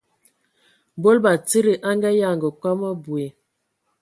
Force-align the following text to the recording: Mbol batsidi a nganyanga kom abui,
Mbol 0.97 1.17
batsidi 1.23 1.73
a 1.89 1.89
nganyanga 1.95 2.47
kom 2.61 2.79
abui, 2.91 3.27